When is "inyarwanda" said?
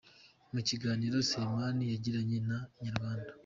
2.79-3.31